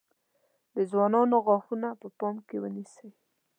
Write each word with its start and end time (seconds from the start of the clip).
د 0.75 0.77
ځوانانو 0.91 1.35
غاښونه 1.45 1.89
په 2.01 2.07
پام 2.19 2.35
کې 2.47 2.55
ونیسئ. 2.63 3.09